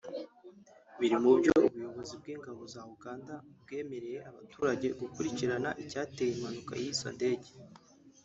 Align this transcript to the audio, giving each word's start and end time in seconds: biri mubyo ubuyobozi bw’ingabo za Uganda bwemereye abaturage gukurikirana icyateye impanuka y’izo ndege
biri 0.99 1.15
mubyo 1.23 1.51
ubuyobozi 1.69 2.13
bw’ingabo 2.21 2.61
za 2.73 2.81
Uganda 2.95 3.33
bwemereye 3.61 4.19
abaturage 4.29 4.87
gukurikirana 5.01 5.69
icyateye 5.83 6.31
impanuka 6.35 6.73
y’izo 6.81 7.09
ndege 7.17 7.49